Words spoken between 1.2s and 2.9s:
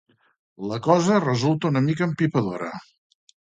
resulta una mica empipadora.